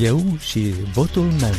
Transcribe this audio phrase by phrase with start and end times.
[0.00, 1.54] Eu și votul meu.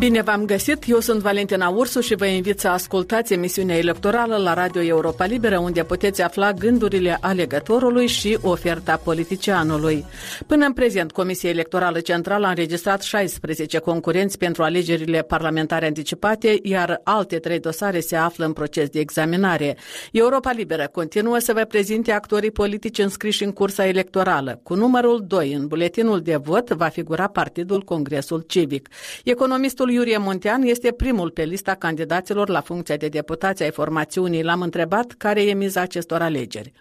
[0.00, 4.54] Bine v-am găsit, eu sunt Valentina Ursu și vă invit să ascultați emisiunea electorală la
[4.54, 10.04] Radio Europa Liberă, unde puteți afla gândurile alegătorului și oferta politicianului.
[10.46, 17.00] Până în prezent, Comisia Electorală Centrală a înregistrat 16 concurenți pentru alegerile parlamentare anticipate, iar
[17.04, 19.76] alte trei dosare se află în proces de examinare.
[20.12, 24.60] Europa Liberă continuă să vă prezinte actorii politici înscriși în cursa electorală.
[24.62, 28.88] Cu numărul 2 în buletinul de vot va figura Partidul Congresul Civic.
[29.24, 34.42] Economistul Iurie Muntean este primul pe lista candidaților la funcția de deputație ai formațiunii.
[34.42, 36.72] L-am întrebat care e miza acestor alegeri.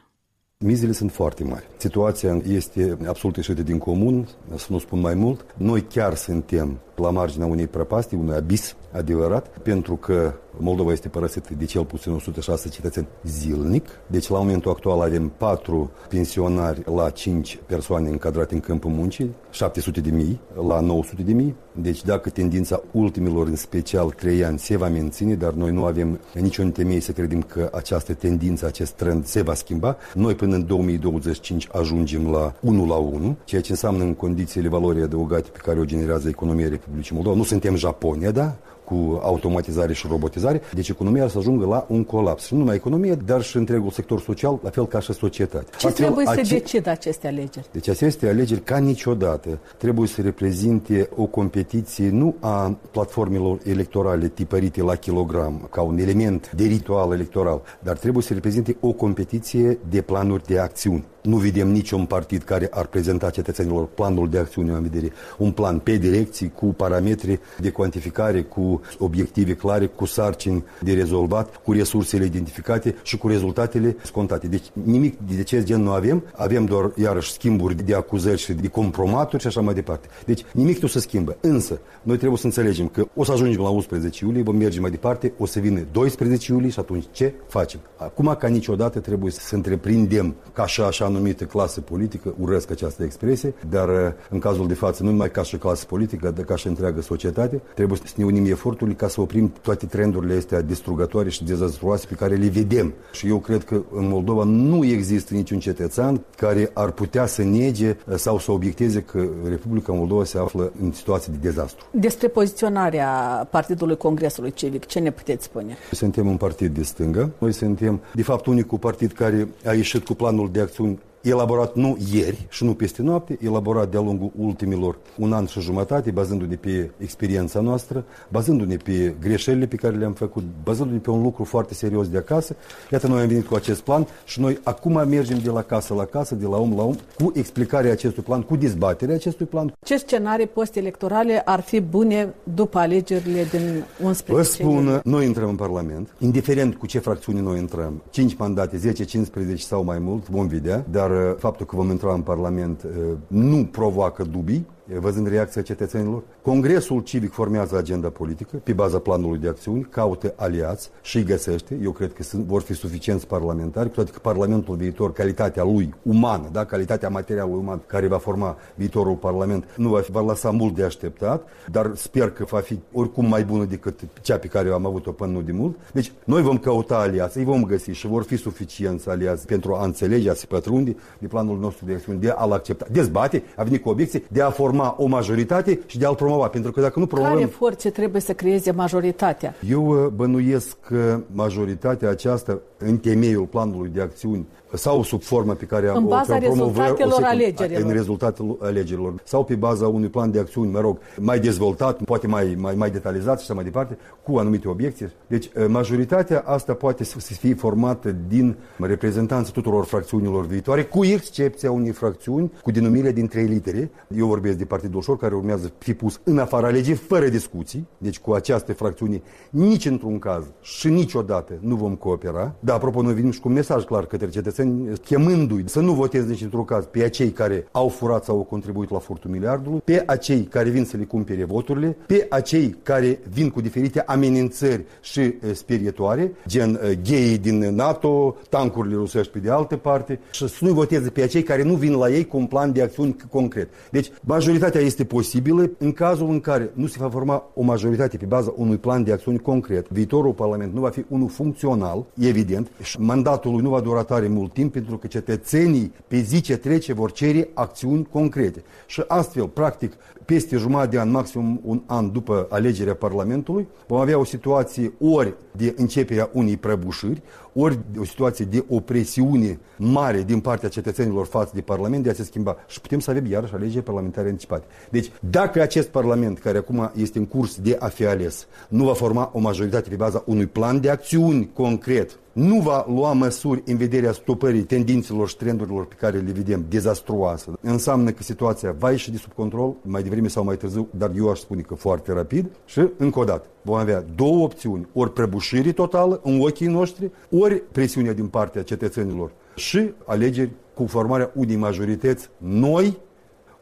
[0.57, 1.67] Mizele sunt foarte mari.
[1.77, 5.45] Situația este absolut ieșită din comun, să nu spun mai mult.
[5.57, 11.53] Noi chiar suntem la marginea unei prăpastii, unui abis adevărat, pentru că Moldova este părăsită
[11.57, 13.87] de cel puțin 106 cetățeni zilnic.
[14.07, 20.01] Deci la momentul actual avem 4 pensionari la 5 persoane încadrate în câmpul muncii, 700
[20.01, 21.55] de mii la 900 de mii.
[21.81, 26.19] Deci dacă tendința ultimilor, în special 3 ani, se va menține, dar noi nu avem
[26.33, 30.65] niciun temei să credem că această tendință, acest trend se va schimba, noi până în
[30.65, 35.79] 2025 ajungem la 1 la 1, ceea ce înseamnă în condițiile valorii adăugate pe care
[35.79, 37.35] o generează economia Republicii Moldova.
[37.35, 38.57] Nu suntem Japonia, da?
[38.89, 42.45] Cu automatizare și robotizare, deci economia să ajungă la un colaps.
[42.45, 45.65] Și nu numai economie, dar și întregul sector social, la fel ca și societate.
[45.77, 46.53] Ce Astfel, trebuie să ace...
[46.53, 47.67] decidă aceste alegeri?
[47.71, 54.81] Deci aceste alegeri, ca niciodată, trebuie să reprezinte o competiție nu a platformelor electorale tipărite
[54.81, 60.01] la kilogram, ca un element de ritual electoral, dar trebuie să reprezinte o competiție de
[60.01, 61.05] planuri de acțiuni.
[61.21, 65.11] Nu vedem niciun partid care ar prezenta cetățenilor planul de acțiune în vedere.
[65.37, 71.55] Un plan pe direcții, cu parametri de cuantificare, cu obiective clare, cu sarcini de rezolvat,
[71.55, 74.47] cu resursele identificate și cu rezultatele scontate.
[74.47, 76.23] Deci nimic de acest gen nu avem.
[76.35, 80.07] Avem doar, iarăși, schimburi de acuzări și de compromaturi și așa mai departe.
[80.25, 81.37] Deci nimic nu se schimbă.
[81.41, 84.89] Însă, noi trebuie să înțelegem că o să ajungem la 11 iulie, vom merge mai
[84.89, 87.79] departe, o să vină 12 iulie și atunci ce facem?
[87.97, 93.53] Acum, ca niciodată, trebuie să întreprindem ca și așa anumită clasă politică, urăsc această expresie,
[93.69, 93.95] dar uh,
[94.29, 97.61] în cazul de față, nu numai ca și clasă politică, dar ca și întreagă societate,
[97.75, 102.15] trebuie să ne unim eforturile ca să oprim toate trendurile astea distrugătoare și dezastruoase pe
[102.15, 102.93] care le vedem.
[103.11, 107.95] Și eu cred că în Moldova nu există niciun cetățean care ar putea să nege
[108.05, 111.85] uh, sau să obiecteze că Republica Moldova se află în situație de dezastru.
[111.91, 113.07] Despre poziționarea
[113.51, 115.77] Partidului Congresului Civic, ce ne puteți spune?
[115.91, 117.31] Suntem un partid de stângă.
[117.37, 121.97] Noi suntem, de fapt, unicul partid care a ieșit cu planul de acțiuni elaborat nu
[122.13, 126.91] ieri și nu peste noapte, elaborat de-a lungul ultimilor un an și jumătate, bazându-ne pe
[126.97, 132.07] experiența noastră, bazându-ne pe greșelile pe care le-am făcut, bazându-ne pe un lucru foarte serios
[132.07, 132.55] de acasă.
[132.91, 136.05] Iată, noi am venit cu acest plan și noi acum mergem de la casă la
[136.05, 139.73] casă, de la om la om, cu explicarea acestui plan, cu dezbaterea acestui plan.
[139.83, 145.55] Ce scenarii post-electorale ar fi bune după alegerile din 11 Vă spun, noi intrăm în
[145.55, 150.47] Parlament, indiferent cu ce fracțiuni noi intrăm, 5 mandate, 10, 15 sau mai mult, vom
[150.47, 154.65] vedea, dar dar uh, faptul că vom intra în Parlament uh, nu provoacă dubii
[154.97, 156.21] văzând reacția cetățenilor.
[156.41, 161.79] Congresul civic formează agenda politică pe baza planului de acțiuni, caută aliați și îi găsește.
[161.83, 165.93] Eu cred că sunt, vor fi suficienți parlamentari, cu toate că Parlamentul viitor, calitatea lui
[166.03, 170.51] umană, da, calitatea materialului uman care va forma viitorul Parlament, nu va, fi, va lăsa
[170.51, 174.69] mult de așteptat, dar sper că va fi oricum mai bună decât cea pe care
[174.69, 175.77] am avut-o până nu de mult.
[175.93, 179.83] Deci noi vom căuta aliați, îi vom găsi și vor fi suficienți aliați pentru a
[179.83, 182.85] înțelege, a se pătrunde de planul nostru de acțiuni, de a-l accepta.
[182.91, 186.47] Dezbate, a venit cu obiecții, de a forma forma o majoritate și de a-l promova.
[186.47, 187.33] Pentru că dacă nu promovăm...
[187.33, 189.53] Care forțe trebuie să creeze majoritatea?
[189.69, 195.65] Eu uh, bănuiesc că majoritatea aceasta, în temeiul planului de acțiuni, sau sub formă pe
[195.65, 197.81] care în baza o rezultatelor alegerilor.
[197.81, 199.13] În rezultatul alegerilor.
[199.23, 202.91] Sau pe baza unui plan de acțiuni, mă rog, mai dezvoltat, poate mai, mai, mai
[202.91, 205.11] detalizat și așa mai departe, cu anumite obiecții.
[205.27, 211.71] Deci uh, majoritatea asta poate să fie formată din reprezentanții tuturor fracțiunilor viitoare, cu excepția
[211.71, 213.91] unei fracțiuni cu denumire din trei litere.
[214.17, 217.87] Eu vorbesc de Partidul Ușor, care urmează să fie pus în afara legii, fără discuții.
[217.97, 222.53] Deci cu această fracțiune, nici într-un caz și niciodată nu vom coopera.
[222.59, 224.27] Dar, apropo, noi venim și cu un mesaj clar către
[224.59, 228.43] cetățeni, chemându-i să nu voteze nici într-un caz pe acei care au furat sau au
[228.43, 233.19] contribuit la furtul miliardului, pe acei care vin să le cumpere voturile, pe acei care
[233.33, 236.79] vin cu diferite amenințări și sperietoare, gen
[237.09, 241.43] gay din NATO, tancurile rusești pe de altă parte, și să nu voteze pe acei
[241.43, 243.69] care nu vin la ei cu un plan de acțiuni concret.
[243.91, 248.17] Deci, majoritatea Majoritatea este posibilă în cazul în care nu se va forma o majoritate
[248.17, 249.87] pe baza unui plan de acțiuni concret.
[249.89, 254.27] Viitorul Parlament nu va fi unul funcțional, evident, și mandatul lui nu va dura tare
[254.27, 258.63] mult timp pentru că cetățenii pe zi ce trece vor cere acțiuni concrete.
[258.85, 259.93] Și astfel, practic,
[260.25, 265.33] peste jumătate de an, maxim un an după alegerea Parlamentului, vom avea o situație ori
[265.51, 267.21] de începerea unei prăbușiri,
[267.53, 272.23] ori o situație de opresiune mare din partea cetățenilor față de Parlament de a se
[272.23, 272.57] schimba.
[272.67, 274.65] Și putem să avem iarăși alegeri parlamentare anticipate.
[274.89, 278.93] Deci, dacă acest Parlament, care acum este în curs de a fi ales, nu va
[278.93, 283.77] forma o majoritate pe baza unui plan de acțiuni concret nu va lua măsuri în
[283.77, 289.11] vederea stopării tendințelor și trendurilor pe care le vedem dezastruoase, înseamnă că situația va ieși
[289.11, 292.49] de sub control mai devreme sau mai târziu, dar eu aș spune că foarte rapid.
[292.65, 297.63] Și încă o dată vom avea două opțiuni, ori prăbușire totală în ochii noștri, ori
[297.71, 302.97] presiunea din partea cetățenilor și alegeri cu formarea unei majorități noi,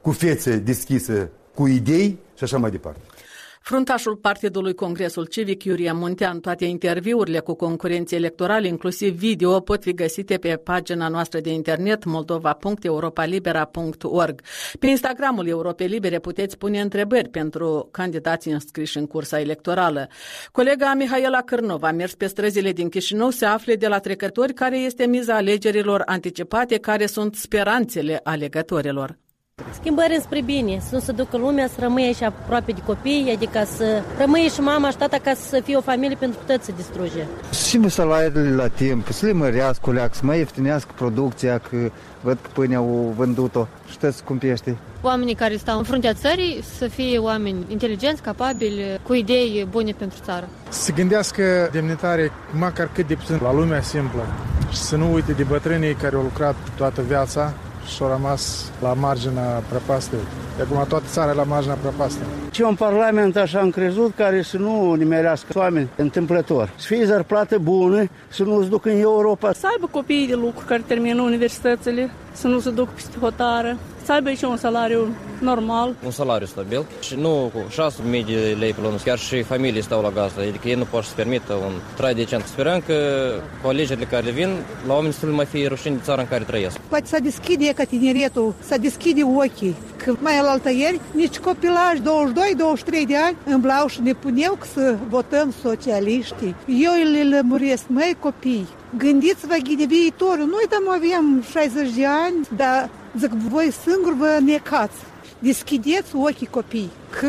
[0.01, 2.99] cu fețe deschise, cu idei și așa mai departe.
[3.67, 9.93] Fruntașul Partidului Congresul Civic, Iuria Muntean, toate interviurile cu concurenții electorali, inclusiv video, pot fi
[9.93, 14.41] găsite pe pagina noastră de internet moldova.europalibera.org.
[14.79, 20.07] Pe Instagramul Europei Libere puteți pune întrebări pentru candidații înscriși în cursa electorală.
[20.51, 24.77] Colega Mihaela Cârnov a mers pe străzile din Chișinău să afle de la trecători care
[24.77, 29.17] este miza alegerilor anticipate, care sunt speranțele alegătorilor.
[29.79, 33.63] Schimbări înspre bine, să nu se ducă lumea, să rămâie și aproape de copii, adică
[33.75, 37.25] să rămâie și mama și tata ca să fie o familie pentru toți să distruge.
[37.67, 42.49] Și salariile la timp, să le mărească, leac, să mai ieftinească producția, că văd că
[42.53, 44.77] pâine au vândut-o și tot scumpește.
[45.01, 50.19] Oamenii care stau în fruntea țării să fie oameni inteligenți, capabili, cu idei bune pentru
[50.23, 50.47] țară.
[50.69, 54.25] Să gândească demnitare măcar cât de puțin la lumea simplă
[54.71, 57.53] și să nu uite de bătrânii care au lucrat toată viața
[57.95, 60.21] și au rămas la marginea prăpastiei.
[60.57, 62.27] De acum toată țara la marginea prăpastiei.
[62.51, 66.69] Ce un parlament așa am crezut care să nu nimerească oameni întâmplător.
[66.75, 69.53] Să fie zarplată bună, să nu se ducă în Europa.
[69.53, 73.77] Să aibă copiii de lucru care termină universitățile, să nu se ducă peste hotară,
[74.07, 75.95] să aibă și un salariu normal.
[76.05, 77.59] Un salariu stabil și nu cu
[78.11, 81.03] 6.000 de lei pe lună, chiar și familii stau la gază, adică ei nu pot
[81.03, 82.43] să permită un trai decent.
[82.45, 82.95] Sperăm că
[83.61, 84.49] cu alegerile care le vin,
[84.87, 86.77] la oameni să nu mai fie rușini de țara în care trăiesc.
[86.77, 92.03] Poate să deschide ca tineretul, să deschide ochii, că mai alaltă ieri, nici copilași 22-23
[93.07, 96.55] de ani îmblau și ne puneau să votăm socialiștii.
[96.65, 98.67] Eu le lămuresc, măi copii,
[98.97, 100.45] gândiți-vă de viitorul.
[100.45, 104.95] Noi tam avem 60 de ani, dar zic, voi singur vă necați.
[105.39, 107.27] Deschideți ochii copii că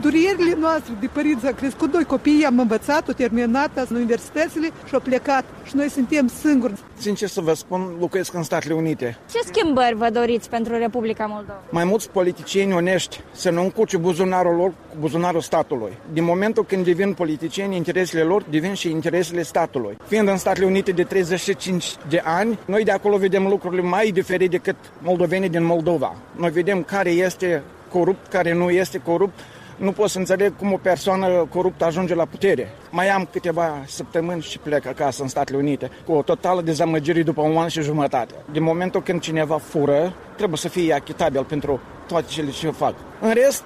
[0.00, 4.94] durierile noastre de părinți a crescut doi copii, am învățat, au terminat în universitățile și
[4.94, 6.72] au plecat și noi suntem singuri.
[6.98, 9.18] Sincer să vă spun, locuiesc în Statele Unite.
[9.30, 11.62] Ce schimbări vă doriți pentru Republica Moldova?
[11.70, 15.92] Mai mulți politicieni onești să nu încuce buzunarul lor cu buzunarul statului.
[16.12, 19.96] Din momentul când devin politicieni, interesele lor devin și interesele statului.
[20.06, 24.50] Fiind în Statele Unite de 35 de ani, noi de acolo vedem lucrurile mai diferite
[24.50, 26.16] decât moldovenii din Moldova.
[26.36, 29.38] Noi vedem care este corupt, care nu este corupt,
[29.76, 32.72] nu pot să înțeleg cum o persoană coruptă ajunge la putere.
[32.90, 37.40] Mai am câteva săptămâni și plec acasă în Statele Unite cu o totală dezamăgire după
[37.40, 38.34] un an și jumătate.
[38.52, 42.94] Din momentul când cineva fură, trebuie să fie achitabil pentru toate cele ce fac.
[43.20, 43.64] În rest,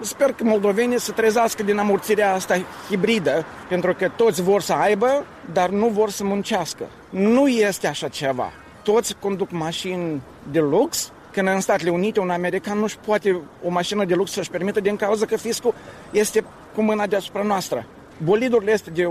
[0.00, 5.24] sper că moldovenii să trezească din amorțirea asta hibridă, pentru că toți vor să aibă,
[5.52, 6.84] dar nu vor să muncească.
[7.10, 8.52] Nu este așa ceva.
[8.82, 14.04] Toți conduc mașini de lux, când în Statele Unite un american nu-și poate o mașină
[14.04, 15.74] de lux să-și permită din cauza că fiscul
[16.10, 17.86] este cu mâna deasupra noastră.
[18.24, 19.04] Bolidurile astea de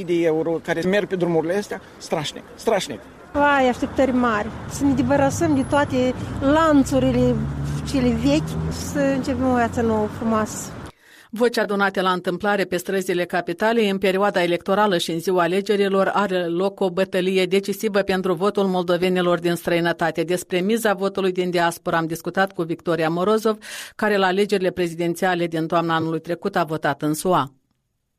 [0.00, 3.00] 100.000 de euro care merg pe drumurile astea, strașnic, strașnic.
[3.56, 7.34] Ai așteptări mari, să ne debarasăm de toate lanțurile
[7.90, 10.72] cele vechi și să începem o viață nouă, frumoasă.
[11.30, 16.46] Voci adunate la întâmplare pe străzile capitalei în perioada electorală și în ziua alegerilor are
[16.46, 20.22] loc o bătălie decisivă pentru votul moldovenilor din străinătate.
[20.22, 23.58] Despre miza votului din diaspora am discutat cu Victoria Morozov,
[23.96, 27.57] care la alegerile prezidențiale din toamna anului trecut a votat în SUA.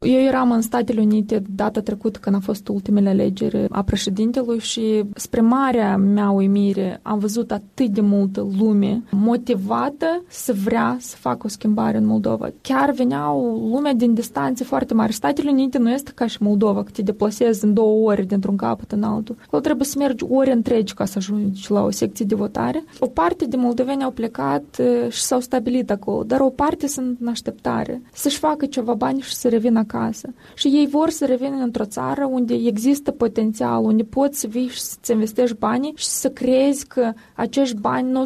[0.06, 5.04] Eu eram în Statele Unite data trecută când a fost ultimele alegeri a președintelui și
[5.16, 11.40] spre marea mea uimire am văzut atât de multă lume motivată să vrea să facă
[11.44, 12.50] o schimbare în Moldova.
[12.62, 15.14] Chiar veneau lumea din distanțe foarte mari.
[15.14, 18.92] Statele Unite nu este ca și Moldova, că te deplasezi în două ore dintr-un capăt
[18.92, 19.36] în altul.
[19.46, 22.84] Acolo trebuie să mergi ore întregi ca să ajungi la o secție de votare.
[23.00, 27.28] O parte de moldoveni au plecat și s-au stabilit acolo, dar o parte sunt în
[27.28, 30.34] așteptare să-și facă ceva bani și să revină acasă.
[30.56, 34.82] Și ei vor să revină într-o țară unde există potențial, unde poți să vii și
[34.82, 38.24] să investești banii și să crezi că acești bani nu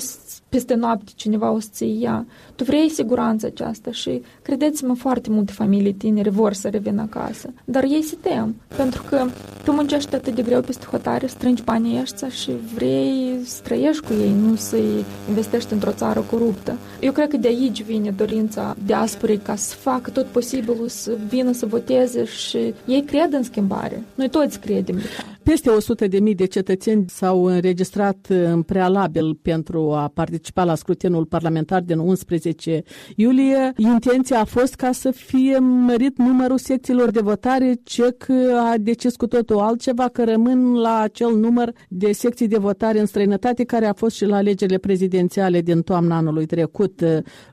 [0.49, 2.25] peste noapte cineva o să ia.
[2.55, 7.83] Tu vrei siguranța aceasta și credeți-mă, foarte multe familii tinere vor să revină acasă, dar
[7.83, 9.25] ei se tem, pentru că
[9.63, 14.13] tu muncești atât de greu peste hotare, strângi banii ăștia și vrei să trăiești cu
[14.13, 16.77] ei, nu să-i investești într-o țară coruptă.
[16.99, 21.51] Eu cred că de aici vine dorința diasporei ca să facă tot posibilul să vină
[21.53, 24.03] să voteze și ei cred în schimbare.
[24.15, 25.27] Noi toți credem, de fapt.
[25.43, 31.25] Peste 100 de mii de cetățeni s-au înregistrat în prealabil pentru a participa la scrutinul
[31.25, 32.83] parlamentar din 11
[33.15, 33.73] iulie.
[33.77, 38.29] Intenția a fost ca să fie mărit numărul secțiilor de votare, CEC
[38.69, 43.05] a decis cu totul altceva, că rămân la acel număr de secții de votare în
[43.05, 47.01] străinătate care a fost și la alegerile prezidențiale din toamna anului trecut.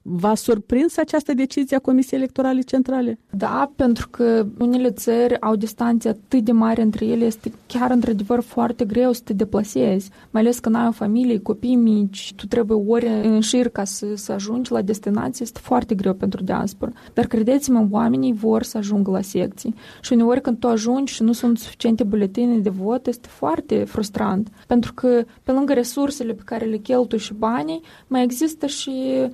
[0.02, 3.18] V-a surprins această decizie a Comisiei Electorale Centrale?
[3.30, 7.90] Da, pentru că unele țări au distanțe atât de mari între ele, este chiar chiar
[7.90, 12.46] într-adevăr foarte greu să te deplasezi, mai ales că n-ai o familie, copii mici, tu
[12.46, 16.92] trebuie ore în șir ca să, să ajungi la destinație, este foarte greu pentru diaspora.
[17.14, 19.74] Dar credeți-mă, oamenii vor să ajungă la secții.
[20.00, 24.48] Și uneori când tu ajungi și nu sunt suficiente buletine de vot, este foarte frustrant.
[24.66, 28.90] Pentru că pe lângă resursele pe care le cheltui și banii, mai există și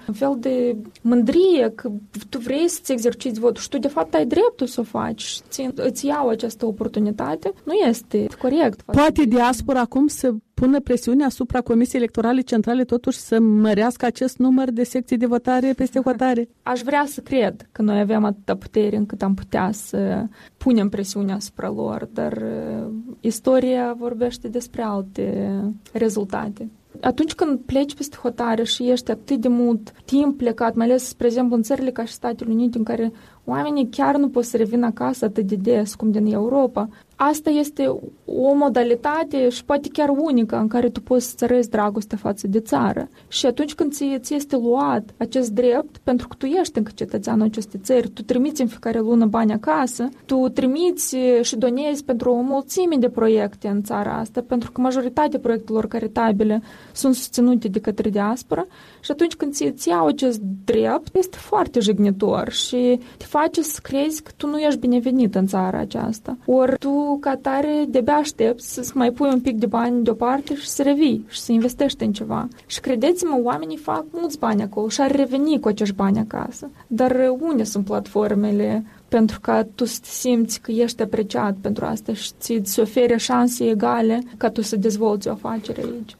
[0.08, 1.90] un fel de mândrie că
[2.28, 5.70] tu vrei să-ți exerciți votul și tu de fapt ai dreptul să o faci și
[5.74, 7.52] îți iau această oportunitate.
[7.64, 8.82] Nu este corect.
[8.82, 14.70] Poate diaspora acum să pună presiune asupra Comisiei Electorale Centrale totuși să mărească acest număr
[14.70, 16.48] de secții de votare peste hotare?
[16.62, 20.26] Aș vrea să cred că noi avem atâta putere încât am putea să
[20.56, 25.50] punem presiune asupra lor, dar uh, istoria vorbește despre alte
[25.92, 26.68] rezultate
[27.00, 31.26] atunci când pleci peste hotare și ești atât de mult timp plecat, mai ales, spre
[31.26, 33.12] exemplu, în țările ca și Statele Unite, în care
[33.44, 37.87] oamenii chiar nu pot să revină acasă atât de des cum din Europa, asta este
[38.25, 42.61] o modalitate și poate chiar unică în care tu poți să răzi dragoste față de
[42.61, 43.08] țară.
[43.28, 47.46] Și atunci când ți, ți este luat acest drept, pentru că tu ești încă cetățeanul
[47.46, 52.40] acestei țări, tu trimiți în fiecare lună bani acasă, tu trimiți și donezi pentru o
[52.40, 58.11] mulțime de proiecte în țara asta, pentru că majoritatea proiectelor caritabile sunt susținute de către
[58.11, 58.66] diaspora
[59.00, 63.78] și atunci când ți, ți iau acest drept, este foarte jignitor și te face să
[63.82, 66.37] crezi că tu nu ești binevenit în țara aceasta.
[66.46, 70.68] Ori tu ca tare de-abia aștepți să mai pui un pic de bani deoparte și
[70.68, 72.48] să revii și să investești în ceva.
[72.66, 76.70] Și credeți-mă, oamenii fac mulți bani acolo și ar reveni cu acești bani acasă.
[76.86, 82.12] Dar unde sunt platformele pentru ca tu să te simți că ești apreciat pentru asta
[82.14, 86.16] și ți-ți ofere șanse egale ca tu să dezvolți o afacere aici.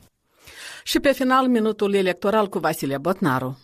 [0.85, 3.59] Și pe final, minutul electoral cu Vasile Botnaru.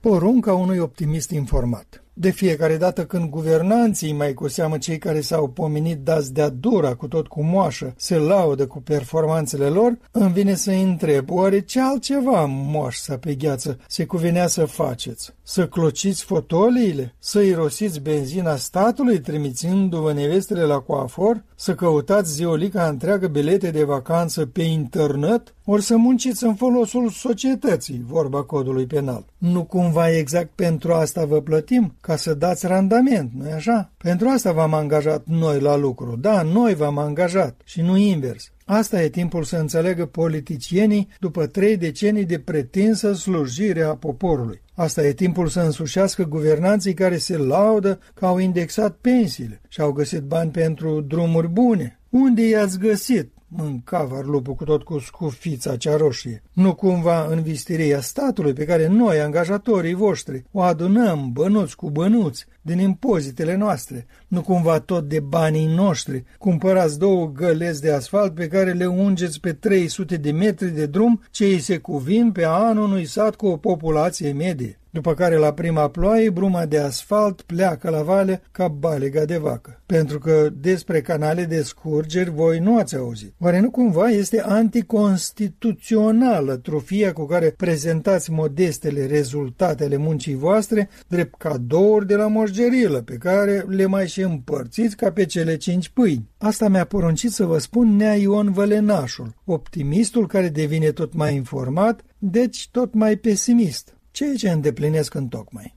[0.00, 2.01] Porunca unui optimist informat.
[2.14, 6.94] De fiecare dată când guvernanții, mai cu seamă cei care s-au pomenit dați de-a dura
[6.94, 11.80] cu tot cu moașă, se laudă cu performanțele lor, îmi vine să întreb, oare ce
[11.80, 15.34] altceva moaș să pe gheață se cuvenea să faceți?
[15.42, 17.14] Să clociți fotoliile?
[17.18, 21.44] Să irosiți benzina statului trimițându-vă nevestele la coafor?
[21.54, 25.54] Să căutați ziolica întreagă bilete de vacanță pe internet?
[25.64, 29.24] Ori să munciți în folosul societății, vorba codului penal.
[29.38, 31.94] Nu cumva exact pentru asta vă plătim?
[32.02, 33.92] Ca să dați randament, nu-i așa?
[33.96, 36.16] Pentru asta v-am angajat noi la lucru.
[36.16, 38.52] Da, noi v-am angajat și nu invers.
[38.64, 44.62] Asta e timpul să înțeleagă politicienii după trei decenii de pretinsă slujire a poporului.
[44.74, 49.92] Asta e timpul să însușească guvernanții care se laudă că au indexat pensiile și au
[49.92, 52.00] găsit bani pentru drumuri bune.
[52.08, 53.32] Unde i-ați găsit?
[53.56, 56.42] Mânca varlupul cu tot cu scufița cea roșie.
[56.52, 62.46] Nu cumva în vistiria statului pe care noi, angajatorii voștri, o adunăm bănuți cu bănuți
[62.62, 68.48] din impozitele noastre, nu cumva tot de banii noștri, cumpărați două găleți de asfalt pe
[68.48, 72.84] care le ungeți pe 300 de metri de drum ce îi se cuvin pe anul
[72.84, 77.90] unui sat cu o populație medie după care la prima ploaie bruma de asfalt pleacă
[77.90, 79.80] la vale ca balega de vacă.
[79.86, 83.34] Pentru că despre canale de scurgeri voi nu ați auzit.
[83.38, 92.06] Oare nu cumva este anticonstituțională trufia cu care prezentați modestele rezultatele muncii voastre drept cadouri
[92.06, 96.28] de la moșgerilă pe care le mai și împărțiți ca pe cele cinci pâini?
[96.38, 102.04] Asta mi-a poruncit să vă spun Nea Ion Vălenașul, optimistul care devine tot mai informat,
[102.18, 105.74] deci tot mai pesimist ceea ce îndeplinesc în tocmai.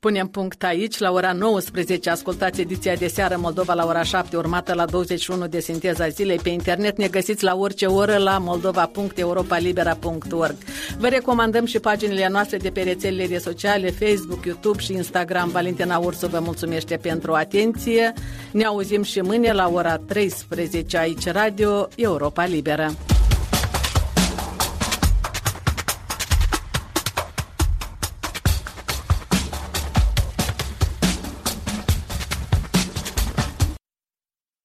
[0.00, 4.74] Punem punct aici, la ora 19, ascultați ediția de seară Moldova la ora 7, urmată
[4.74, 6.38] la 21 de sinteza zilei.
[6.38, 10.56] Pe internet ne găsiți la orice oră la moldova.europalibera.org.
[10.98, 15.48] Vă recomandăm și paginile noastre de pe rețelele sociale, Facebook, YouTube și Instagram.
[15.48, 18.12] Valentina Ursu vă mulțumește pentru atenție.
[18.52, 22.90] Ne auzim și mâine la ora 13 aici, Radio Europa Liberă.